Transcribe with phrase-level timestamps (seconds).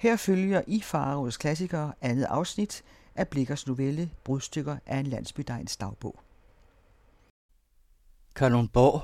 [0.00, 2.84] Her følger i Faros klassikere andet afsnit
[3.14, 6.20] af Blikkers novelle Brudstykker af en landsbydegns dagbog.
[8.34, 9.02] Kalundborg,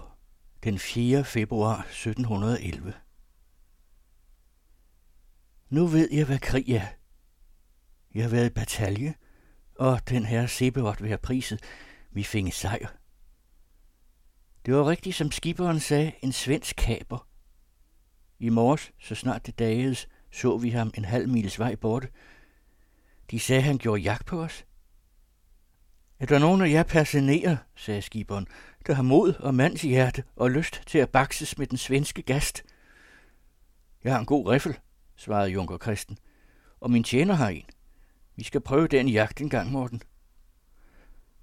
[0.65, 1.25] den 4.
[1.25, 2.95] februar 1711.
[5.69, 6.87] Nu ved jeg, hvad krig er.
[8.15, 9.15] Jeg har været i batalje,
[9.75, 11.61] og den her Sebeot vil have priset.
[12.11, 12.89] Vi fik sejr.
[14.67, 17.29] Det var rigtigt, som skiberen sagde, en svensk kaber.
[18.39, 22.09] I morges, så snart det dagedes, så vi ham en halv miles vej borte.
[23.31, 24.65] De sagde, han gjorde jagt på os.
[26.19, 28.47] Er der nogen af jer personerer, sagde skiberen,
[28.87, 32.65] der har mod og mandshjerte og lyst til at bakses med den svenske gast?
[34.05, 34.79] Jeg har en god riffel,
[35.17, 36.19] svarede Junker Kristen,
[36.81, 37.67] og min tjener har en.
[38.37, 40.03] Vi skal prøve den jagt en gang, Morten.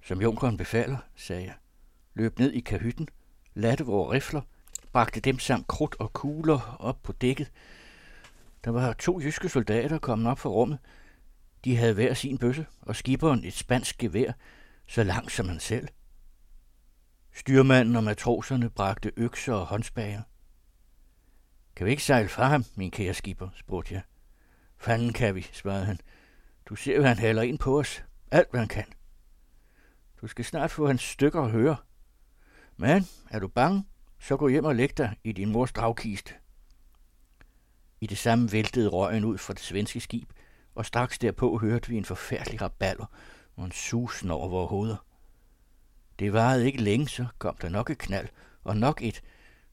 [0.01, 1.55] Som Junkeren befaler, sagde jeg.
[2.13, 3.07] Løb ned i kahytten,
[3.53, 4.41] latte vores rifler,
[4.91, 7.51] bragte dem samt krudt og kugler op på dækket.
[8.63, 10.80] Der var to jyske soldater kommet op fra rummet.
[11.63, 14.32] De havde hver sin bøsse, og skiberen et spansk gevær,
[14.87, 15.87] så langt som han selv.
[17.34, 20.21] Styrmanden og matroserne bragte økser og håndsbager.
[21.76, 24.02] Kan vi ikke sejle fra ham, min kære skipper, spurgte jeg.
[24.77, 25.99] Fanden kan vi, svarede han.
[26.65, 28.04] Du ser jo, han haler ind på os.
[28.32, 28.85] Alt, hvad han kan.
[30.21, 31.76] Du skal snart få hans stykker at høre.
[32.77, 33.84] Men er du bange,
[34.20, 36.34] så gå hjem og læg dig i din mors dragkiste.
[38.04, 40.34] I det samme væltede røgen ud fra det svenske skib,
[40.76, 43.05] og straks derpå hørte vi en forfærdelig raballer
[43.55, 45.05] og en susen over vores hoveder.
[46.20, 48.27] Det varede ikke længe, så kom der nok et knald,
[48.63, 49.21] og nok et,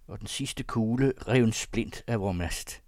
[0.07, 2.83] og den sidste kugle rev en splint af vores mast.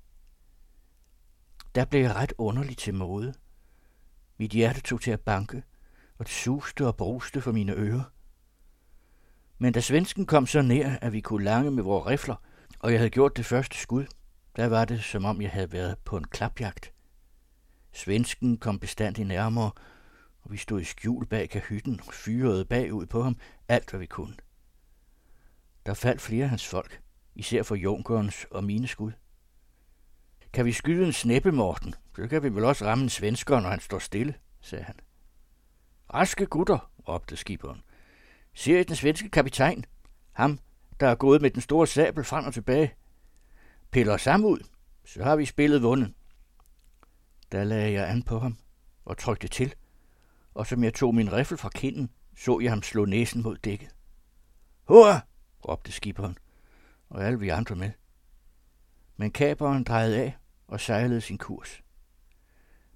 [1.75, 3.35] Der blev jeg ret underligt til mode.
[4.39, 5.63] Mit hjerte tog til at banke,
[6.19, 8.05] og det suste og bruste for mine ører.
[9.59, 12.37] Men da svensken kom så nær, at vi kunne lange med vores rifler,
[12.79, 14.07] og jeg havde gjort det første skud,
[14.57, 16.93] der var det, som om jeg havde været på en klapjagt.
[17.93, 19.71] Svensken kom bestandigt nærmere,
[20.43, 23.37] og vi stod i skjul bag kahytten og fyrede bagud på ham
[23.69, 24.35] alt, hvad vi kunne.
[25.87, 27.01] Der faldt flere af hans folk,
[27.35, 29.13] især for Junkerens og mine skud.
[30.53, 31.95] Kan vi skyde en snæppe, Morten?
[32.17, 34.95] Så kan vi vel også ramme en svensker, når han står stille, sagde han.
[36.15, 37.83] Raske gutter, råbte skiberen.
[38.55, 39.85] Ser I den svenske kaptajn?
[40.33, 40.59] Ham,
[41.01, 42.95] der er gået med den store sabel frem og tilbage.
[43.93, 44.59] Piller sammen ud,
[45.05, 46.15] så har vi spillet vundet.
[47.53, 48.59] Der lagde jeg an på ham
[49.05, 49.75] og trykte til,
[50.55, 53.95] og som jeg tog min riffel fra kinden, så jeg ham slå næsen mod dækket.
[54.85, 55.21] Hurra!
[55.69, 56.39] råbte skiberen,
[57.09, 57.91] og alle vi andre med.
[59.17, 60.37] Men kaberen drejede af
[60.67, 61.83] og sejlede sin kurs.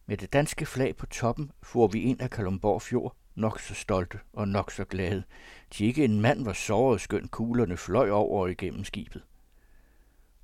[0.06, 4.18] Med det danske flag på toppen for vi ind af Kalumborg Fjord, nok så stolte
[4.32, 5.22] og nok så glade,
[5.70, 9.22] til ikke en mand var såret, skønt kuglerne fløj over og igennem skibet.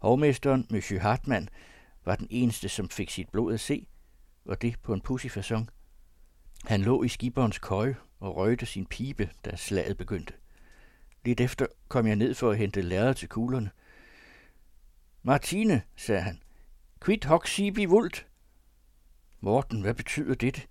[0.03, 1.49] Hovmesteren, Monsieur Hartmann,
[2.05, 3.87] var den eneste, som fik sit blod at se,
[4.45, 5.67] og det på en pussy façon.
[6.65, 10.35] Han lå i skiberens køje og røgte sin pibe, da slaget begyndte.
[11.25, 13.71] Lidt efter kom jeg ned for at hente lærred til kuglerne.
[15.23, 16.43] Martine, sagde han,
[17.05, 18.27] quid hoc sibi vult?
[19.41, 20.69] Morten, hvad betyder det?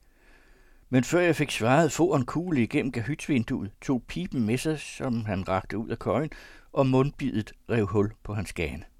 [0.90, 5.25] Men før jeg fik svaret, få en kugle igennem kahytsvinduet, tog pipen med sig, som
[5.25, 6.30] han rakte ud af køjen,
[6.72, 8.91] og mundbidet rev hul på hans gane.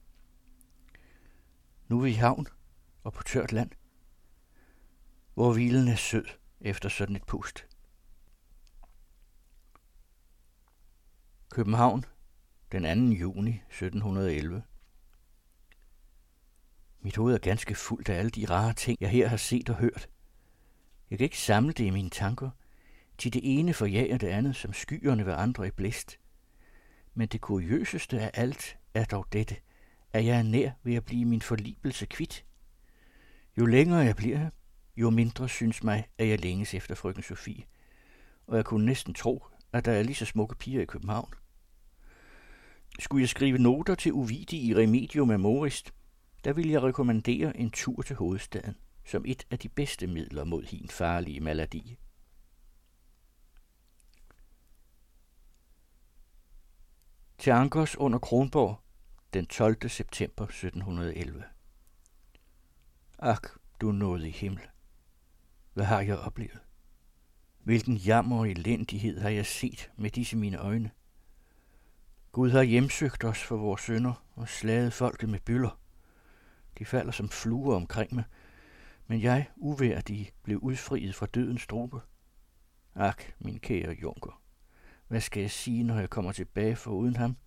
[1.92, 2.48] Nu er vi i havn
[3.04, 3.72] og på tørt land,
[5.34, 6.26] hvor hvilen er sød
[6.62, 7.68] efter sådan et pust.
[11.50, 12.06] København,
[12.72, 13.16] den 2.
[13.16, 14.64] juni 1711.
[17.00, 19.76] Mit hoved er ganske fuldt af alle de rare ting, jeg her har set og
[19.76, 20.10] hørt.
[21.10, 22.50] Jeg kan ikke samle det i mine tanker,
[23.18, 26.20] til det ene forjager det andet, som skyerne ved andre i blæst.
[27.14, 29.56] Men det kuriøseste af alt er dog dette,
[30.14, 32.46] at jeg er nær ved at blive min forlibelse kvit.
[33.58, 34.50] Jo længere jeg bliver her,
[34.98, 37.64] jo mindre synes mig, at jeg længes efter frøken Sofie,
[38.48, 41.34] og jeg kunne næsten tro, at der er lige så smukke piger i København.
[43.00, 45.94] Skulle jeg skrive noter til Uvidi i Remedium Amorist,
[46.44, 50.64] der vil jeg rekommendere en tur til hovedstaden som et af de bedste midler mod
[50.64, 51.98] hin farlige maladi.
[57.38, 58.81] Til Ankers under Kronborg
[59.34, 59.90] den 12.
[59.90, 61.44] september 1711.
[63.20, 63.48] Ak,
[63.82, 64.62] du nåede i himmel.
[65.74, 66.60] Hvad har jeg oplevet?
[67.64, 70.92] Hvilken jammer og elendighed har jeg set med disse mine øjne?
[72.32, 75.80] Gud har hjemsøgt os for vores sønder og slaget folket med byller.
[76.80, 78.24] De falder som fluer omkring mig,
[79.08, 82.00] men jeg, uværdig, blev udfriet fra dødens strupe.
[82.96, 84.42] Ak, min kære junker,
[85.08, 87.38] hvad skal jeg sige, når jeg kommer tilbage for uden ham?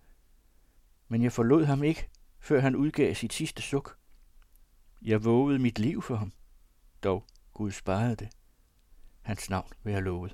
[1.07, 2.09] Men jeg forlod ham ikke,
[2.39, 3.97] før han udgav sit sidste suk.
[5.01, 6.33] Jeg vågede mit liv for ham.
[7.03, 8.29] Dog Gud sparede det.
[9.21, 10.33] Hans navn vil jeg lovet.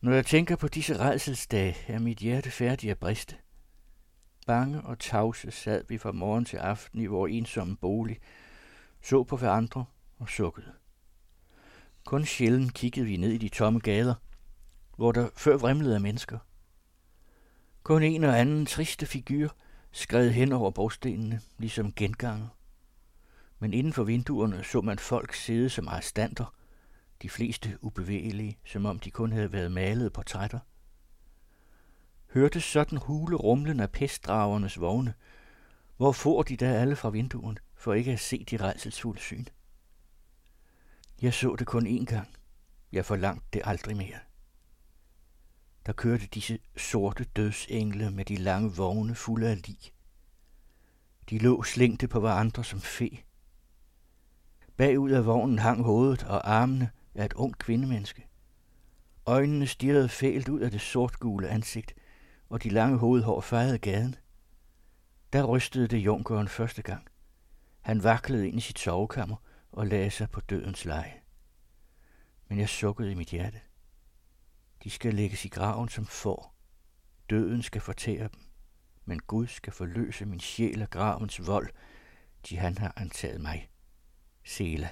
[0.00, 3.36] Når jeg tænker på disse redselsdage, er mit hjerte færdig at briste.
[4.46, 8.20] Bange og tavse sad vi fra morgen til aften i vores ensomme bolig,
[9.02, 9.84] så på hverandre
[10.18, 10.72] og sukkede.
[12.04, 14.14] Kun sjældent kiggede vi ned i de tomme gader,
[14.96, 16.38] hvor der før vrimlede af mennesker.
[17.82, 19.56] Kun en og anden triste figur
[19.92, 22.48] skred hen over brostenene, ligesom genganger.
[23.58, 26.54] Men inden for vinduerne så man folk sidde som arrestanter,
[27.22, 30.58] de fleste ubevægelige, som om de kun havde været malet portrætter.
[32.34, 35.14] Hørtes sådan hule rumlen af pestdragernes vogne,
[35.96, 39.44] hvor får de da alle fra vinduerne, for ikke at se de rejselsfulde syn?
[41.22, 42.36] Jeg så det kun én gang.
[42.92, 44.18] Jeg forlangte det aldrig mere.
[45.86, 49.78] Der kørte disse sorte dødsengle med de lange vogne fulde af lig.
[51.30, 53.18] De lå slængte på hverandre som fe.
[54.76, 58.26] Bagud af vognen hang hovedet og armene af et ung kvindemenneske.
[59.26, 61.94] Øjnene stirrede fælt ud af det sortgule ansigt,
[62.48, 64.16] og de lange hovedhår fejrede gaden.
[65.32, 67.08] Der rystede det junkeren første gang.
[67.80, 69.36] Han vaklede ind i sit sovekammer
[69.72, 71.20] og lagde sig på dødens leje.
[72.48, 73.60] Men jeg sukkede i mit hjerte.
[74.84, 76.54] De skal lægges i graven som får.
[77.30, 78.40] Døden skal fortære dem,
[79.04, 81.70] men Gud skal forløse min sjæl af gravens vold,
[82.48, 83.70] de han har antaget mig.
[84.44, 84.90] Sela.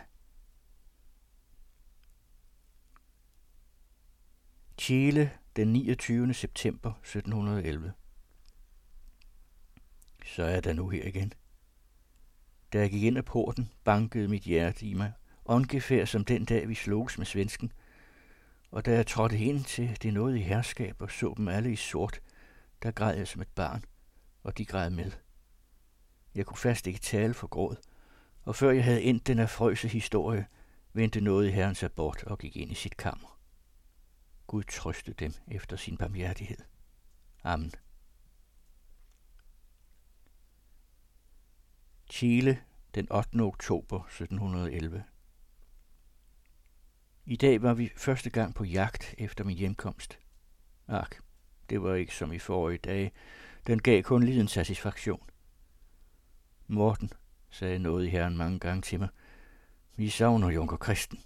[4.78, 6.34] Chile den 29.
[6.34, 7.92] september 1711.
[10.24, 11.32] Så er der nu her igen.
[12.72, 15.12] Da jeg gik ind ad porten, bankede mit hjerte i mig,
[15.44, 17.72] ungefær som den dag, vi slogs med svensken.
[18.70, 21.76] Og da jeg trådte ind til det noget i herskab og så dem alle i
[21.76, 22.20] sort,
[22.82, 23.84] der græd jeg som et barn,
[24.42, 25.10] og de græd med.
[26.34, 27.76] Jeg kunne fast ikke tale for gråd,
[28.42, 30.46] og før jeg havde endt den afrøse historie,
[30.92, 33.38] vendte noget i herren sig bort og gik ind i sit kammer.
[34.46, 36.58] Gud trøste dem efter sin barmhjertighed.
[37.44, 37.72] Amen.
[42.10, 42.62] Chile
[42.94, 43.40] den 8.
[43.40, 45.04] oktober 1711.
[47.26, 50.18] I dag var vi første gang på jagt efter min hjemkomst.
[50.88, 51.16] Ak,
[51.70, 53.12] det var ikke som i forrige dage.
[53.66, 55.30] Den gav kun liden satisfaktion.
[56.66, 57.12] Morten
[57.50, 59.08] sagde noget i herren mange gange til mig.
[59.96, 61.20] Vi savner Junker Kristen.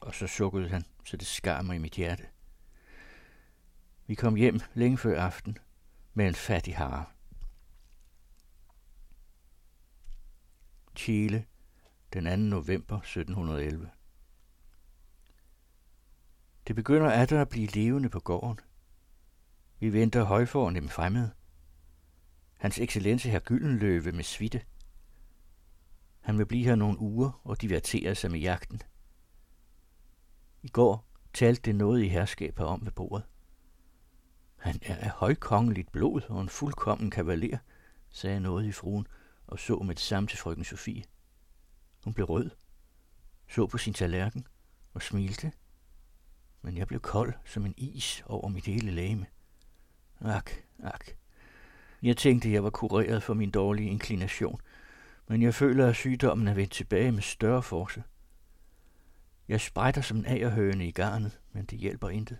[0.00, 2.26] Og så sukkede han, så det skar mig i mit hjerte.
[4.06, 5.58] Vi kom hjem længe før aften
[6.14, 7.04] med en fattig hare.
[10.96, 11.44] Chile,
[12.12, 12.36] den 2.
[12.36, 13.90] november 1711.
[16.66, 18.60] Det begynder at at blive levende på gården.
[19.80, 21.30] Vi venter højforen dem fremmede.
[22.58, 24.62] Hans excellence her Gyldenløve med svitte.
[26.20, 28.82] Han vil blive her nogle uger og divertere sig med jagten.
[30.62, 33.24] I går talte det noget i herskab om ved bordet.
[34.56, 37.58] Han er af højkongeligt blod og en fuldkommen kavaler,
[38.10, 39.06] sagde noget i fruen
[39.46, 41.04] og så med det samme til frøken Sofie.
[42.04, 42.50] Hun blev rød,
[43.48, 44.46] så på sin tallerken
[44.94, 45.52] og smilte,
[46.62, 49.26] men jeg blev kold som en is over mit hele læme.
[50.20, 50.50] Ak,
[50.82, 51.04] ak.
[52.02, 54.60] Jeg tænkte, jeg var kureret for min dårlige inklination,
[55.28, 58.04] men jeg føler, at sygdommen er vendt tilbage med større force.
[59.48, 62.38] Jeg sprætter som en agerhøne i garnet, men det hjælper intet.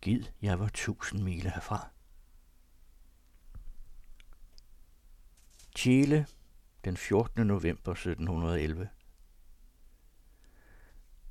[0.00, 1.88] Gid, jeg var tusind mile herfra.
[5.76, 6.26] Chile,
[6.84, 7.46] den 14.
[7.46, 8.88] november 1711.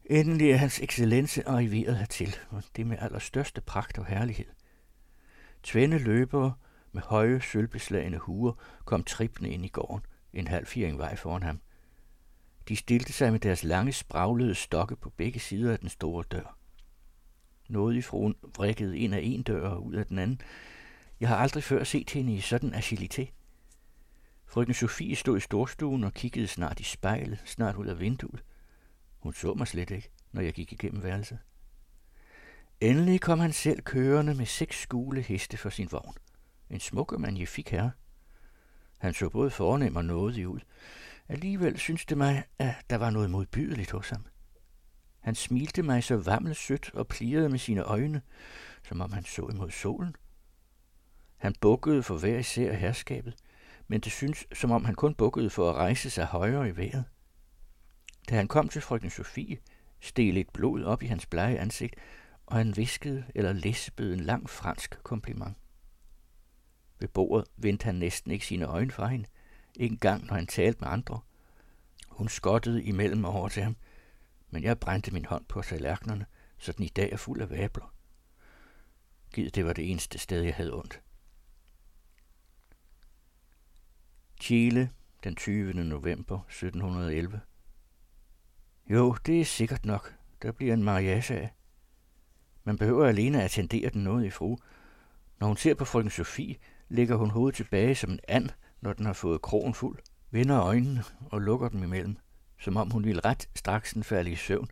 [0.09, 4.45] Endelig er hans excellence arriveret hertil, og det med allerstørste pragt og herlighed.
[5.63, 6.53] Tvende løbere
[6.91, 8.53] med høje, sølvbeslagende huer
[8.85, 11.61] kom trippende ind i gården, en halv firing vej foran ham.
[12.67, 16.57] De stilte sig med deres lange, spraglede stokke på begge sider af den store dør.
[17.69, 20.41] Noget i fruen vrikkede ind af en dør og ud af den anden.
[21.19, 23.29] Jeg har aldrig før set hende i sådan agilitet.
[24.45, 28.43] Frøken Sofie stod i storstuen og kiggede snart i spejlet, snart ud af vinduet.
[29.27, 31.39] Hun så mig slet ikke, når jeg gik igennem værelset.
[32.81, 36.13] Endelig kom han selv kørende med seks skule heste for sin vogn.
[36.69, 37.91] En smuk og magnifik herre.
[38.97, 40.59] Han så både fornem og nådig ud.
[41.27, 44.25] Alligevel syntes det mig, at der var noget modbydeligt hos ham.
[45.19, 48.21] Han smilte mig så vammelsødt og plirede med sine øjne,
[48.87, 50.15] som om han så imod solen.
[51.37, 53.35] Han bukkede for hver især herskabet,
[53.87, 57.05] men det syntes, som om han kun bukkede for at rejse sig højere i vejret.
[58.29, 59.57] Da han kom til frøken Sofie,
[59.99, 61.95] steg lidt blod op i hans blege ansigt,
[62.45, 65.57] og han viskede eller lispede en lang fransk kompliment.
[66.99, 69.27] Ved bordet vendte han næsten ikke sine øjne fra hende,
[69.75, 71.19] ikke engang når han talte med andre.
[72.07, 73.75] Hun skottede imellem og over til ham,
[74.49, 76.25] men jeg brændte min hånd på tallerkenerne,
[76.57, 77.93] så den i dag er fuld af vabler.
[79.33, 81.01] Gid det var det eneste sted, jeg havde ondt.
[84.41, 84.91] Chile,
[85.23, 85.73] den 20.
[85.73, 87.41] november 1711.
[88.89, 90.15] Jo, det er sikkert nok.
[90.41, 91.53] Der bliver en mariage af.
[92.63, 94.57] Man behøver alene at attendere den noget i fru.
[95.39, 96.55] Når hun ser på frøken Sofie,
[96.89, 98.49] lægger hun hovedet tilbage som en and,
[98.81, 99.99] når den har fået krogen fuld,
[100.31, 102.17] vender øjnene og lukker dem imellem,
[102.59, 104.69] som om hun ville ret straks den falde i søvn,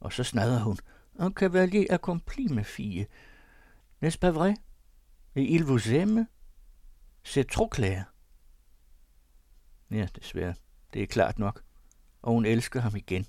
[0.00, 0.78] og så snader hun,
[1.18, 3.06] Un cavalier accompli, med fille.
[4.04, 4.54] N'est-ce pas vrai?
[5.34, 6.26] Et il vous aime?
[7.24, 8.02] C'est trop clair.
[9.90, 10.54] Ja, desværre.
[10.92, 11.62] Det er klart nok.
[12.22, 13.26] Og hun elsker ham igen.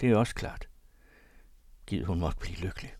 [0.00, 0.68] Det er også klart.
[1.86, 2.94] Gid hun måtte blive lykkelig.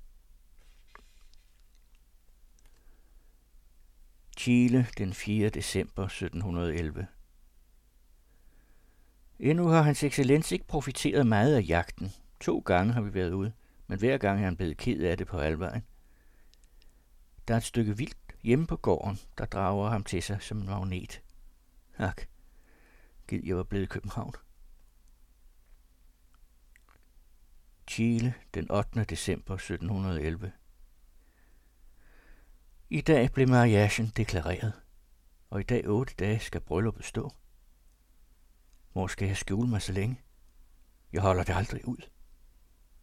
[4.39, 5.49] Chile den 4.
[5.49, 7.07] december 1711.
[9.39, 12.13] Endnu har hans excellens ikke profiteret meget af jagten.
[12.41, 13.53] To gange har vi været ude,
[13.87, 15.83] men hver gang er han blevet ked af det på alvejen.
[17.49, 20.67] Der er et stykke vildt hjemme på gården, der drager ham til sig som en
[20.67, 21.23] magnet.
[21.99, 22.29] Ak,
[23.29, 24.35] gid jeg var blevet i København.
[27.95, 29.05] Chile den 8.
[29.05, 30.53] december 1711.
[32.91, 34.73] I dag blev mariagen deklareret,
[35.51, 37.33] og i dag otte dage skal brylluppet stå.
[38.93, 40.21] Hvor skal jeg skjule mig så længe?
[41.13, 41.97] Jeg holder det aldrig ud.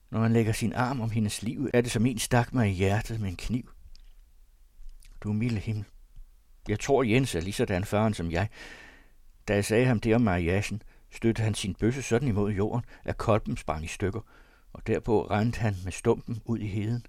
[0.10, 2.74] Når man lægger sin arm om hendes liv, er det som en stak mig i
[2.74, 3.72] hjertet med en kniv.
[5.22, 5.86] Du milde himmel.
[6.68, 8.50] Jeg tror, Jens er lige sådan faren som jeg.
[9.48, 10.82] Da jeg sagde ham det om mariagen,
[11.12, 14.22] stødte han sin bøsse sådan imod jorden, at kolben sprang i stykker,
[14.74, 17.06] og derpå rendte han med stumpen ud i heden.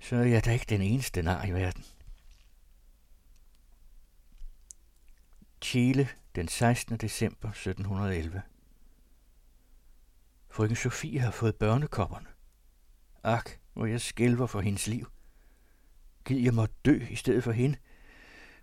[0.00, 1.84] Så er jeg da ikke den eneste nar i verden.
[5.62, 6.96] Chile den 16.
[6.96, 8.42] december 1711.
[10.50, 12.26] Frøken Sofie har fået børnekopperne.
[13.22, 15.06] Ak, hvor jeg skælver for hendes liv.
[16.24, 17.78] Gid jeg måtte dø i stedet for hende.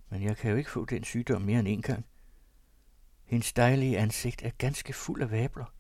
[0.10, 2.06] Men jeg kan jo ikke få den sygdom mere end en gang.
[3.24, 5.74] Hendes dejlige ansigt er ganske fuld af vabler.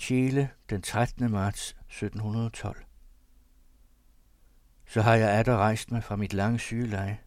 [0.00, 1.30] Chile den 13.
[1.30, 2.84] marts 1712.
[4.86, 7.18] Så har jeg atter rejst mig fra mit lange sygeleje.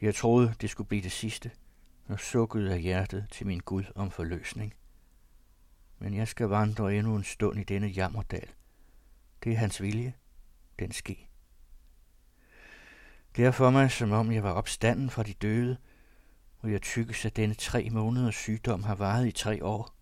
[0.00, 1.50] Jeg troede, det skulle blive det sidste,
[2.08, 4.74] og sukkede af hjertet til min Gud om forløsning.
[5.98, 8.48] Men jeg skal vandre endnu en stund i denne jammerdal.
[9.44, 10.14] Det er hans vilje.
[10.78, 11.28] Den ske.
[13.36, 15.76] Det er for mig, som om jeg var opstanden fra de døde,
[16.58, 19.97] og jeg tykkes, at denne tre måneders sygdom har varet i tre år.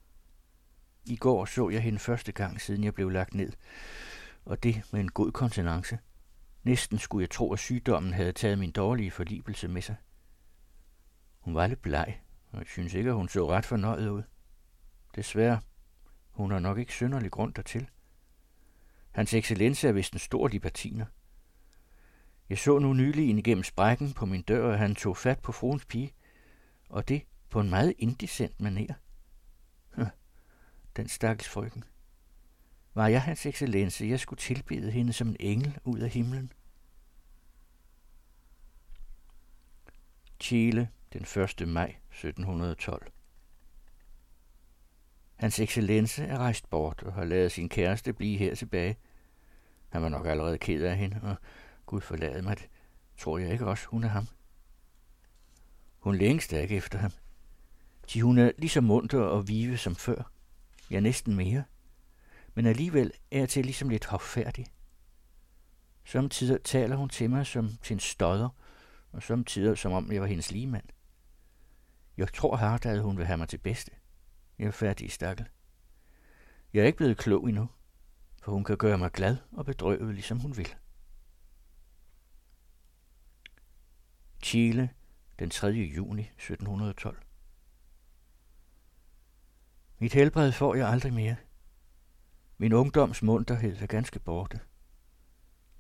[1.06, 3.52] I går så jeg hende første gang, siden jeg blev lagt ned,
[4.44, 5.98] og det med en god kontenance.
[6.62, 9.96] Næsten skulle jeg tro, at sygdommen havde taget min dårlige forlibelse med sig.
[11.38, 12.20] Hun var lidt bleg,
[12.50, 14.22] og jeg synes ikke, at hun så ret fornøjet ud.
[15.14, 15.60] Desværre,
[16.30, 17.88] hun har nok ikke synderlig grund dertil.
[19.10, 21.06] Hans excellence er vist en stor libertiner.
[22.48, 25.52] Jeg så nu nylig ind igennem sprækken på min dør, at han tog fat på
[25.52, 26.14] fruens pige,
[26.88, 28.94] og det på en meget indecent maner.
[30.96, 31.84] Den stakkels frøken.
[32.94, 36.52] Var jeg hans excellence, jeg skulle tilbede hende som en engel ud af himlen.
[40.40, 41.68] Chile, den 1.
[41.68, 43.12] maj 1712.
[45.34, 48.96] Hans excellence er rejst bort og har lavet sin kæreste blive her tilbage.
[49.88, 51.36] Han var nok allerede ked af hende, og
[51.86, 52.68] Gud forlade mig det.
[53.18, 54.26] Tror jeg ikke også, hun er ham?
[55.98, 57.12] Hun længes da ikke efter ham.
[58.12, 60.35] De hun er lige så munter og vive som før.
[60.90, 61.64] Ja, næsten mere.
[62.54, 64.66] Men alligevel er jeg til ligesom lidt hoffærdig.
[66.04, 68.48] Samtidig taler hun til mig som til en stodder,
[69.12, 70.84] og samtidig som om jeg var hendes ligemand.
[72.16, 73.92] Jeg tror hardt, at hun vil have mig til bedste.
[74.58, 75.48] Jeg er færdig, stakkel.
[76.72, 77.68] Jeg er ikke blevet klog endnu,
[78.42, 80.74] for hun kan gøre mig glad og bedrøvet, ligesom hun vil.
[84.42, 84.90] Chile,
[85.38, 85.66] den 3.
[85.66, 87.25] juni 1712.
[89.98, 91.36] Mit helbred får jeg aldrig mere.
[92.58, 94.60] Min ungdoms munterhed er ganske borte.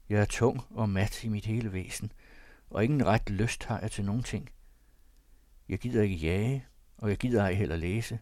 [0.08, 2.12] Jeg er tung og mat i mit hele væsen,
[2.70, 4.50] og ingen ret lyst har jeg til nogen ting.
[5.68, 6.66] Jeg gider ikke jage,
[6.98, 8.18] og jeg gider ej heller læse.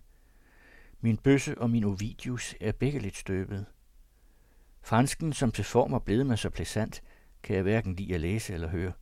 [1.01, 3.67] Min bøsse og min Ovidius er begge lidt støbet.
[4.83, 7.03] Fransken, som til form er blevet mig så plaisant,
[7.43, 8.93] kan jeg hverken lide at læse eller høre.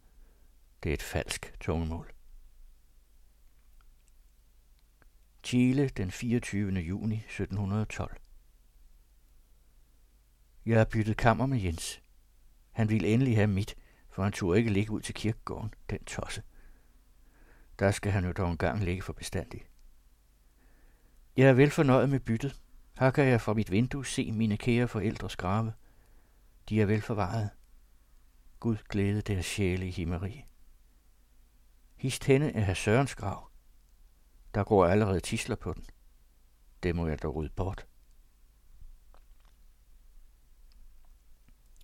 [0.83, 2.13] Det er et falsk tungemål.
[5.43, 6.81] Chile den 24.
[6.81, 8.17] juni 1712.
[10.67, 12.03] Jeg har byttet kammer med Jens.
[12.71, 13.75] Han ville endelig have mit,
[14.11, 16.43] for han turde ikke ligge ud til kirkegården, den tosse.
[17.79, 19.63] Der skal han jo dog engang ligge for bestandig.
[21.37, 22.61] Jeg er vel fornøjet med byttet.
[22.99, 25.73] Her kan jeg fra mit vindue se mine kære forældres grave.
[26.69, 27.51] De er vel forvaret.
[28.61, 30.45] Gud glæde deres sjæle i himmeri.
[31.97, 33.52] Hist henne er herr Sørens grav.
[34.55, 35.87] Der går allerede tisler på den.
[36.83, 37.87] Det må jeg dog rydde bort.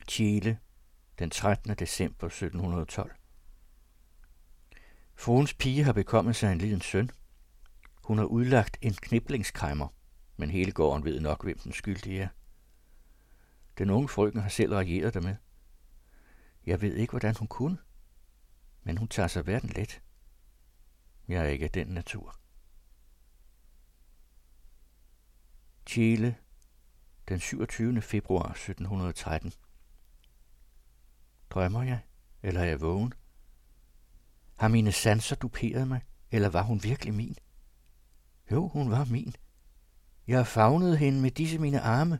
[0.08, 0.58] Chile,
[1.18, 1.74] den 13.
[1.74, 3.12] december 1712.
[5.14, 7.10] Fruens pige har bekommet sig en lille søn.
[8.04, 9.88] Hun har udlagt en kniblingskræmmer,
[10.36, 12.28] men hele gården ved nok, hvem den skyldige er.
[13.78, 15.36] Den unge frøken har selv reageret dermed.
[16.66, 17.78] Jeg ved ikke, hvordan hun kunne,
[18.82, 20.02] men hun tager sig verden let.
[21.28, 22.38] Jeg er ikke af den natur.
[25.88, 26.36] Chile,
[27.28, 28.02] den 27.
[28.02, 29.52] februar 1713.
[31.50, 31.98] Drømmer jeg,
[32.42, 33.12] eller er jeg vågen?
[34.56, 37.36] Har mine sanser duperet mig, eller var hun virkelig min?
[38.50, 39.34] Jo, hun var min.
[40.26, 42.18] Jeg har favnet hende med disse mine arme.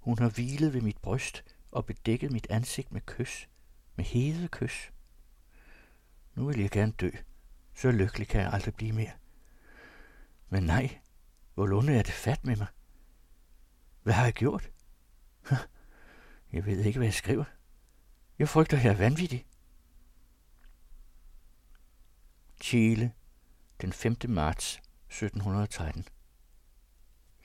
[0.00, 3.48] Hun har hvilet ved mit bryst og bedækket mit ansigt med kys,
[3.96, 4.92] med hede kys.
[6.34, 7.10] Nu vil jeg gerne dø.
[7.74, 9.12] Så lykkelig kan jeg aldrig blive mere.
[10.48, 10.98] Men nej,
[11.54, 12.66] hvor lunde er det fat med mig?
[14.06, 14.70] Hvad har jeg gjort?
[16.52, 17.44] Jeg ved ikke, hvad jeg skriver.
[18.38, 19.46] Jeg frygter, jeg er vanvittig.
[22.60, 23.12] Chile,
[23.80, 24.16] den 5.
[24.28, 24.74] marts
[25.08, 26.04] 1713.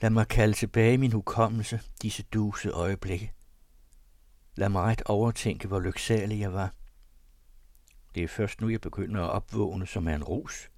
[0.01, 3.33] Lad mig kalde tilbage min hukommelse disse duse øjeblikke.
[4.55, 6.73] Lad mig ret overtænke, hvor lyksalig jeg var.
[8.15, 10.69] Det er først nu, jeg begynder at opvågne som er en rus.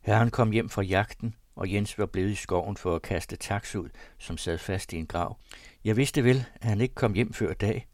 [0.00, 3.74] Herren kom hjem fra jagten, og Jens var blevet i skoven for at kaste taks
[3.74, 5.38] ud, som sad fast i en grav.
[5.84, 7.86] Jeg vidste vel, at han ikke kom hjem før dag,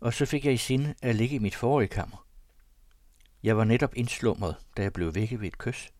[0.00, 2.26] og så fik jeg i sinde at ligge i mit forrige kammer.
[3.42, 5.92] Jeg var netop indslumret, da jeg blev vækket ved et kys.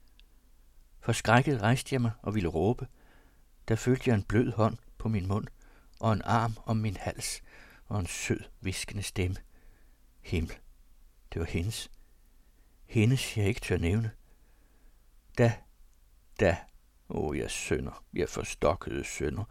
[1.00, 2.87] Forskrækket rejste jeg mig og ville råbe.
[3.68, 5.46] Der følte jeg en blød hånd på min mund
[6.01, 7.42] og en arm om min hals
[7.87, 9.37] og en sød, viskende stemme.
[10.20, 10.55] Himmel,
[11.33, 11.90] det var hendes.
[12.87, 14.11] Hendes, jeg ikke tør nævne.
[15.38, 15.53] Da,
[16.40, 16.57] da,
[17.09, 19.44] åh, oh, jeg sønder, jeg forstokkede sønder.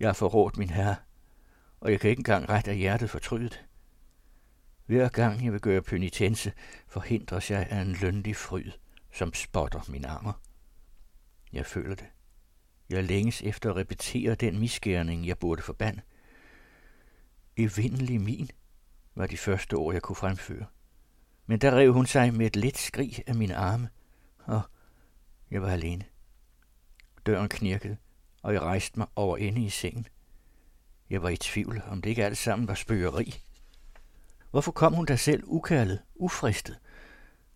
[0.00, 0.96] Jeg har forrådt min herre,
[1.80, 3.64] og jeg kan ikke engang ret af hjertet fortryde det.
[4.86, 6.52] Hver gang jeg vil gøre penitense,
[6.88, 8.70] forhindres jeg af en lønlig fryd,
[9.12, 10.32] som spotter min armer.
[11.52, 12.06] Jeg føler det.
[12.90, 16.02] Jeg længes efter at repetere den misgerning, jeg burde forbande.
[17.56, 18.50] Evindelig min,
[19.14, 20.66] var de første ord, jeg kunne fremføre.
[21.46, 23.88] Men der rev hun sig med et let skrig af mine arme,
[24.38, 24.62] og
[25.50, 26.04] jeg var alene.
[27.26, 27.96] Døren knirkede,
[28.42, 30.06] og jeg rejste mig over inde i sengen.
[31.10, 33.42] Jeg var i tvivl, om det ikke alt sammen var spøgeri.
[34.50, 36.78] Hvorfor kom hun der selv ukaldet, ufristet?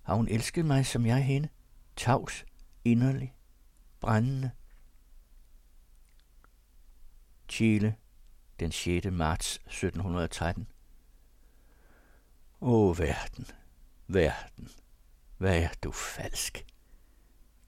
[0.03, 1.49] Har hun elsket mig, som jeg hende?
[1.97, 2.45] Tavs,
[2.85, 3.35] inderlig,
[4.01, 4.51] brændende.
[7.49, 7.95] Chile,
[8.61, 9.07] den 6.
[9.07, 10.67] marts 1713.
[12.61, 13.47] Åh, verden,
[14.07, 14.69] verden,
[15.39, 16.67] hvad er du falsk?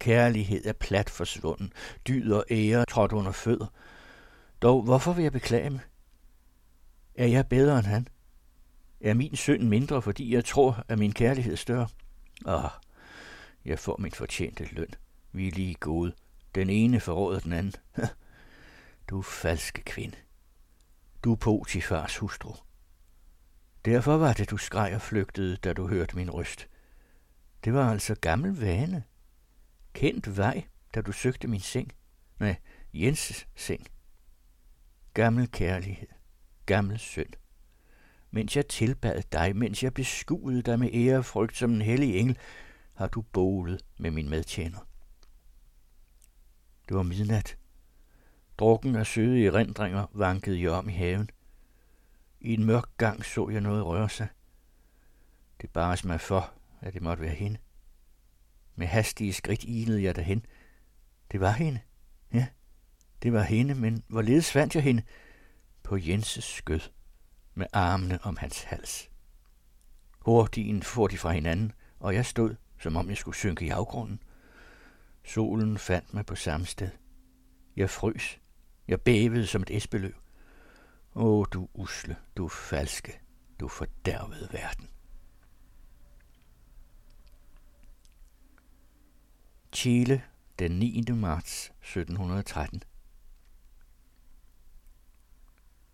[0.02, 1.72] Kærlighed er plat forsvunden,
[2.08, 3.66] dyd og ære trådt under fødder.
[4.62, 5.80] Dog, hvorfor vil jeg beklage mig?
[7.14, 8.08] Er jeg bedre end han?
[9.00, 11.88] Er min synd mindre, fordi jeg tror, at min kærlighed er større?
[12.46, 12.70] Ah,
[13.64, 14.94] jeg får min fortjente løn.
[15.32, 16.12] Vi er lige gode.
[16.54, 17.74] Den ene forråder den anden.
[19.10, 20.16] Du falske kvinde.
[21.24, 22.54] Du er Potifars hustru.
[23.84, 26.68] Derfor var det, du skreg og flygtede, da du hørte min røst.
[27.64, 29.04] Det var altså gammel vane.
[29.92, 31.92] Kendt vej, da du søgte min seng.
[32.38, 32.56] Nej,
[32.94, 33.86] Jenses seng.
[35.14, 36.08] Gammel kærlighed.
[36.66, 37.32] Gammel synd
[38.32, 42.16] mens jeg tilbad dig, mens jeg beskuede dig med ære og frygt som en hellig
[42.16, 42.38] engel,
[42.94, 44.78] har du bolet med min medtjener.
[46.88, 47.58] Det var midnat.
[48.58, 51.30] Drukken af søde erindringer vankede jeg om i haven.
[52.40, 54.28] I en mørk gang så jeg noget røre sig.
[55.60, 57.58] Det bares mig for, at det måtte være hende.
[58.76, 60.46] Med hastige skridt ilede jeg derhen.
[61.32, 61.80] Det var hende.
[62.34, 62.46] Ja,
[63.22, 65.02] det var hende, men hvorledes fandt jeg hende?
[65.82, 66.80] På Jenses skød
[67.54, 69.10] med armene om hans hals.
[70.20, 74.22] Hurtigt får de fra hinanden, og jeg stod, som om jeg skulle synke i afgrunden.
[75.24, 76.90] Solen fandt mig på samme sted.
[77.76, 78.40] Jeg frøs.
[78.88, 80.14] Jeg bævede som et esbeløv.
[81.14, 83.20] Åh, du usle, du falske,
[83.60, 84.88] du fordærvede verden.
[89.74, 90.22] Chile,
[90.58, 91.04] den 9.
[91.14, 92.82] marts 1713.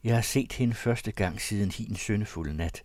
[0.04, 2.84] Jeg har set hende første gang siden hin søndefulde nat.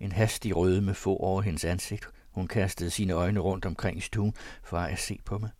[0.00, 2.08] En hastig rødme få over hendes ansigt.
[2.30, 5.50] Hun kastede sine øjne rundt omkring i stuen, for at se på mig.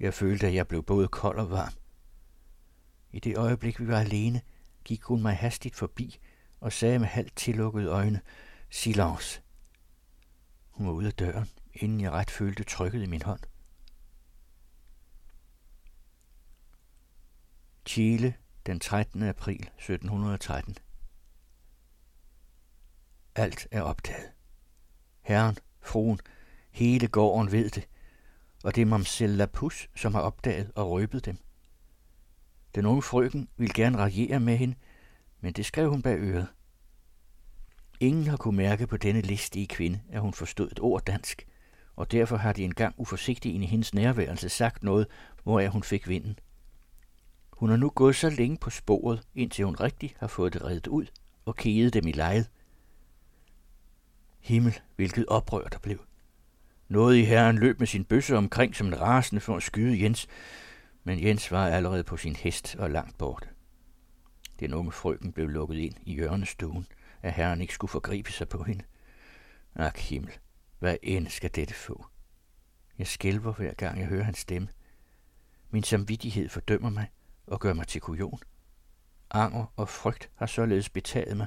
[0.00, 1.72] Jeg følte, at jeg blev både kold og varm.
[3.12, 4.40] I det øjeblik, vi var alene,
[4.84, 6.18] gik hun mig hastigt forbi
[6.60, 8.20] og sagde med halvt tillukkede øjne,
[8.70, 9.42] Silence.
[10.70, 11.48] Hun var ude af døren,
[11.80, 13.40] inden jeg ret følte trykket i min hånd.
[17.86, 18.34] Chile,
[18.66, 19.22] den 13.
[19.22, 20.76] april 1713.
[23.34, 24.32] Alt er optaget.
[25.22, 26.20] Herren, fruen,
[26.70, 27.88] hele gården ved det,
[28.64, 31.38] og det er mamselle Lapus, som har opdaget og røbet dem.
[32.74, 34.74] Den unge frøken ville gerne regere med hende,
[35.40, 36.48] men det skrev hun bag øret.
[38.00, 41.46] Ingen har kunne mærke på denne listige kvinde, at hun forstod et ord dansk,
[41.96, 45.06] og derfor har de engang uforsigtigt i hendes nærværelse sagt noget,
[45.42, 46.38] hvoraf hun fik vinden.
[47.50, 50.86] Hun har nu gået så længe på sporet, indtil hun rigtig har fået det reddet
[50.86, 51.06] ud
[51.44, 52.50] og kædet dem i lejet.
[54.40, 56.04] Himmel, hvilket oprør der blev.
[56.88, 60.26] Noget i herren løb med sin bøsse omkring som en rasende for at skyde Jens,
[61.04, 63.48] men Jens var allerede på sin hest og langt borte.
[64.60, 66.86] Den unge frøken blev lukket ind i hjørnestuen,
[67.22, 68.84] at herren ikke skulle forgribe sig på hende.
[69.74, 70.32] Ak himmel,
[70.78, 72.06] hvad end skal dette få?
[72.98, 74.68] Jeg skælver hver gang jeg hører hans stemme.
[75.70, 77.10] Min samvittighed fordømmer mig
[77.46, 78.40] og gør mig til kujon.
[79.30, 81.46] Anger og frygt har således betaget mig,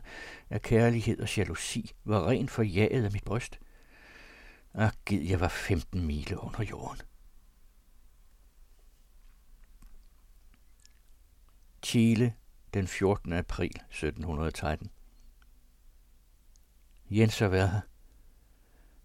[0.50, 3.60] at kærlighed og jalousi var rent forjaget af mit bryst.
[4.74, 7.02] Ak, gid jeg var 15 mile under jorden.
[11.84, 12.34] Chile,
[12.74, 13.34] den 14.
[13.34, 14.92] april 1713.
[17.10, 17.82] Jens har været her.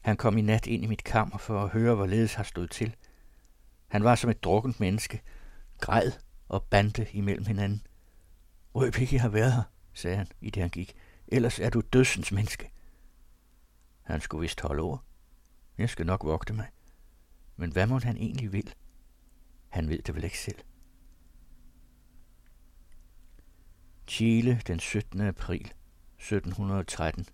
[0.04, 2.96] Han kom i nat ind i mit kammer for at høre, hvorledes har stået til.
[3.88, 5.20] Han var som et drukkent menneske,
[5.80, 6.12] græd
[6.48, 7.86] og bandte imellem hinanden.
[8.74, 9.62] Røb ikke, jeg har været her,
[9.92, 10.94] sagde han, i det han gik.
[11.28, 12.70] Ellers er du dødsens menneske.
[14.02, 15.04] Han skulle vist holde ord.
[15.78, 16.68] Jeg skal nok vogte mig.
[17.56, 18.74] Men hvad må han egentlig vil?
[19.68, 20.58] Han ved det vel ikke selv.
[24.06, 25.20] Chile den 17.
[25.20, 25.72] april
[26.18, 27.26] 1713.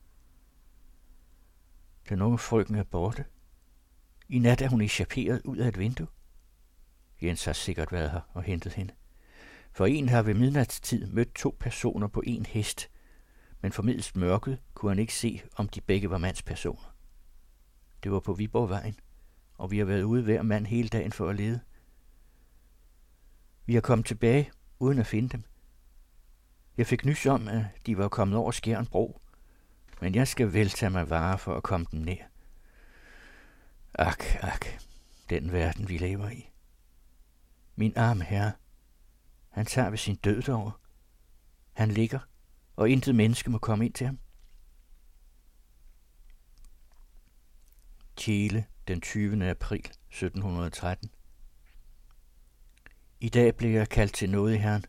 [2.11, 3.25] Den unge frøken er borte.
[4.29, 6.07] I nat er hun echaperet ud af et vindue.
[7.23, 8.95] Jens har sikkert været her og hentet hende.
[9.73, 12.91] For en har ved midnatstid mødt to personer på en hest,
[13.61, 16.97] men formiddelst mørket kunne han ikke se, om de begge var mandspersoner.
[18.03, 18.97] Det var på Viborgvejen,
[19.55, 21.61] og vi har været ude hver mand hele dagen for at lede.
[23.67, 25.45] Vi har kommet tilbage, uden at finde dem.
[26.77, 29.21] Jeg fik nys om, at de var kommet over Skjern Bro,
[30.01, 32.17] men jeg skal vel tage mig vare for at komme den ned.
[33.95, 34.67] Ak, ak,
[35.31, 36.51] den verden vi lever i.
[37.77, 38.53] Min arme herre,
[39.49, 40.81] han tager ved sin død over.
[41.73, 42.19] Han ligger,
[42.77, 44.19] og intet menneske må komme ind til ham.
[48.17, 49.51] Chile, den 20.
[49.51, 51.11] april 1713.
[53.21, 54.85] I dag blev jeg kaldt til noget i Herren.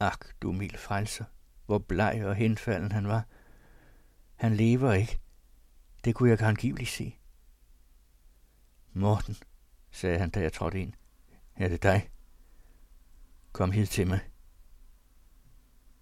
[0.00, 1.24] Ak, du mild frelser,
[1.66, 3.24] hvor bleg og henfalden han var.
[4.40, 5.20] Han lever ikke.
[6.04, 7.18] Det kunne jeg angiveligt se.
[8.92, 9.36] Morten,
[9.90, 10.92] sagde han, da jeg trådte ind.
[11.56, 12.10] Er det dig?
[13.52, 14.20] Kom hid til mig.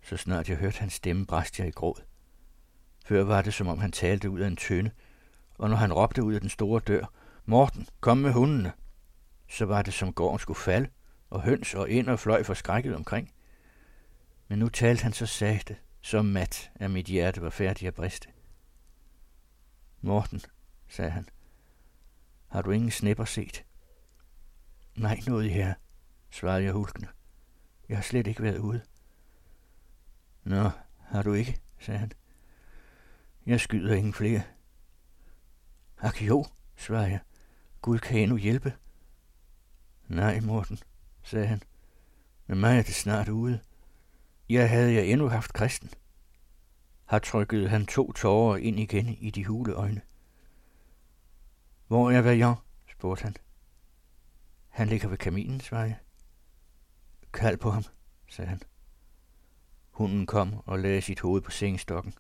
[0.03, 2.03] Så snart jeg hørte hans stemme, brast jeg i gråd.
[3.05, 4.91] Før var det, som om han talte ud af en tønde,
[5.55, 7.13] og når han råbte ud af den store dør,
[7.45, 8.73] Morten, kom med hundene,
[9.49, 10.89] så var det, som gården skulle falde,
[11.31, 13.33] og høns og ind og fløj forskrækket omkring.
[14.49, 15.77] Men nu talte han så sagte,
[16.09, 18.29] så mat, at mit hjerte var færdig at briste.
[20.01, 20.41] Morten,
[20.89, 21.29] sagde han,
[22.49, 23.65] har du ingen snipper set?
[24.97, 25.75] Nej, noget i her,
[26.31, 27.09] svarede jeg hulkende.
[27.89, 28.83] Jeg har slet ikke været ude.
[30.45, 32.13] Nå, har du ikke, sagde han.
[33.47, 34.43] Jeg skyder ingen flere.
[35.99, 37.21] Ak jo, svarede jeg.
[37.83, 38.75] Gud kan endnu hjælpe.
[40.07, 40.79] Nej, Morten,
[41.23, 41.63] sagde han.
[42.47, 43.61] Men mig er det snart ude.
[44.49, 45.91] Jeg havde jeg endnu haft kristen.
[47.05, 50.01] Har trykket han to tårer ind igen i de hule øjne.
[51.87, 52.59] Hvor er Vaillant?
[52.91, 53.37] spurgte han.
[54.69, 55.99] Han ligger ved kaminen, svarede jeg.
[57.33, 57.85] Kald på ham,
[58.29, 58.61] sagde han.
[59.91, 62.15] Hunden kom og lagde sit hoved på sengestokken.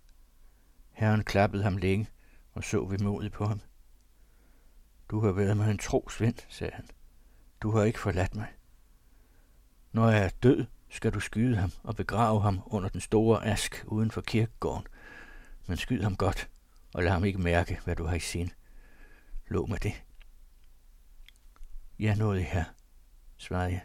[0.90, 2.06] Herren klappede ham længe
[2.52, 3.60] og så vemodigt på ham.
[5.10, 6.88] Du har været mig en trosvend, sagde han.
[7.62, 8.54] Du har ikke forladt mig.
[9.92, 13.84] Når jeg er død, skal du skyde ham og begrave ham under den store ask
[13.86, 14.86] uden for kirkegården.
[15.66, 16.50] Men skyd ham godt,
[16.94, 18.50] og lad ham ikke mærke, hvad du har i sind.
[19.46, 20.02] Lov med det.
[21.98, 22.64] Ja, nåede her,
[23.36, 23.82] svarede jeg.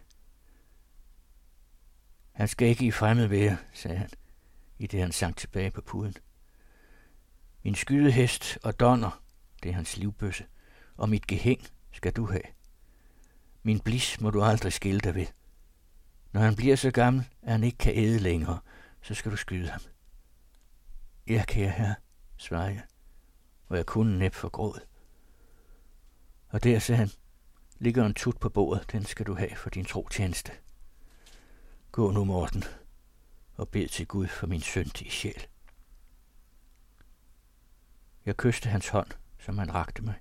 [2.32, 4.10] Han skal ikke i fremmed være, sagde han,
[4.80, 6.16] i det han sank tilbage på puden.
[7.64, 9.24] Min skydehest og donner,
[9.64, 10.46] det er hans livbøsse,
[10.98, 12.44] og mit gehæng skal du have.
[13.64, 15.28] Min blis må du aldrig skille dig ved.
[16.34, 18.60] Når han bliver så gammel, at han ikke kan æde længere,
[19.02, 19.82] så skal du skyde ham.
[21.28, 21.96] Ja, kære herre,
[22.38, 22.84] svarede jeg,
[23.68, 24.80] og jeg kunne næppe for gråd.
[26.50, 27.10] Og der, sagde han,
[27.80, 30.52] ligger en tut på bordet, den skal du have for din tro tjeneste.
[31.92, 32.64] Gå nu, Morten,
[33.56, 34.64] og bed til Gud for min
[35.02, 35.48] i sjæl.
[38.26, 40.16] Jeg kyste hans hånd, som han rakte mig,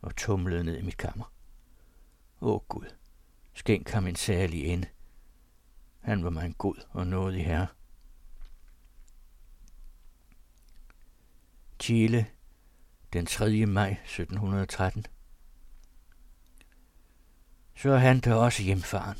[0.00, 1.32] og tumlede ned i mit kammer.
[2.40, 2.94] Åh Gud,
[3.54, 4.88] skænk ham en særlig ende.
[6.00, 7.66] Han var mig en god og nådig herre.
[11.80, 12.26] Chile,
[13.12, 13.66] den 3.
[13.66, 15.06] maj 1713.
[17.76, 19.16] Så er han der også hjemfaren.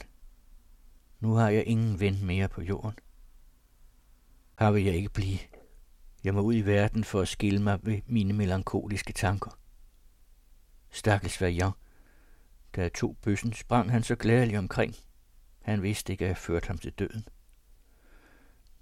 [1.21, 2.99] Nu har jeg ingen ven mere på jorden.
[4.59, 5.39] Her vil jeg ikke blive.
[6.25, 9.59] Jeg må ud i verden for at skille mig ved mine melankoliske tanker.
[10.91, 11.71] Stakkels jeg.
[12.77, 14.95] Da jeg tog bøssen, sprang han så glædelig omkring.
[15.71, 17.29] Han vidste ikke, at jeg førte ham til døden.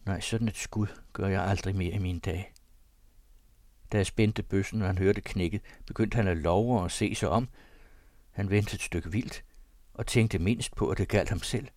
[0.06, 2.48] Nej, sådan et skud gør jeg aldrig mere i mine dage.
[3.92, 7.28] Da jeg spændte bøssen, og han hørte knækket, begyndte han at love og se sig
[7.28, 7.48] om.
[8.30, 9.44] Han vendte et stykke vildt,
[9.94, 11.68] og tænkte mindst på, at det galt ham selv.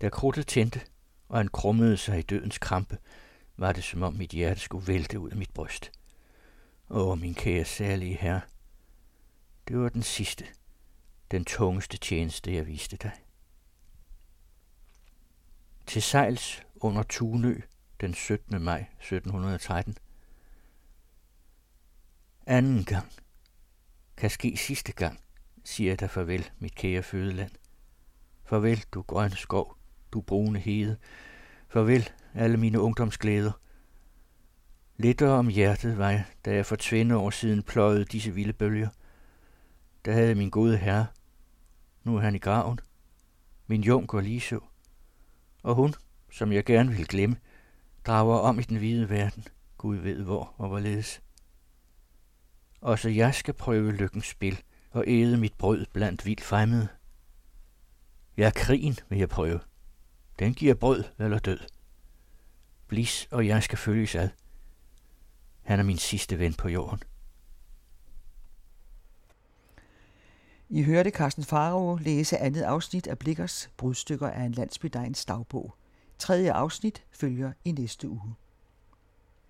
[0.00, 0.80] Da krudtet tændte,
[1.28, 2.98] og han krummede sig i dødens krampe,
[3.56, 5.92] var det som om mit hjerte skulle vælte ud af mit bryst.
[6.90, 8.40] Åh, min kære særlige herre,
[9.68, 10.44] det var den sidste,
[11.30, 13.25] den tungeste tjeneste, jeg viste dig.
[15.86, 17.60] Til sejls under Tunø
[18.00, 18.62] den 17.
[18.62, 19.96] maj 1713.
[22.46, 23.12] Anden gang.
[24.16, 25.20] Kan ske sidste gang,
[25.64, 27.50] siger jeg dig farvel, mit kære fødeland.
[28.44, 29.76] Farvel, du grønne skov,
[30.12, 30.96] du brune hede.
[31.68, 33.52] Farvel, alle mine ungdomsglæder.
[34.96, 38.88] Lettere om hjertet var jeg, da jeg for tvinde år siden pløjede disse vilde bølger.
[40.04, 41.06] Der havde min gode herre.
[42.04, 42.80] Nu er han i graven.
[43.66, 44.60] Min jung går lige så.
[45.66, 45.94] Og hun,
[46.30, 47.36] som jeg gerne vil glemme,
[48.06, 49.44] drager om i den hvide verden.
[49.78, 51.22] Gud ved hvor og hvorledes.
[52.80, 56.88] Også jeg skal prøve lykkens spil og æde mit brød blandt vildt fremmede.
[58.36, 59.60] Ja, krigen vil jeg prøve.
[60.38, 61.58] Den giver brød eller død.
[62.88, 64.28] Blis og jeg skal følges ad.
[65.62, 67.02] Han er min sidste ven på jorden.
[70.70, 75.74] I hørte Carsten Faro læse andet afsnit af Blikkers brudstykker af en landsbydegns dagbog.
[76.18, 78.34] Tredje afsnit følger i næste uge.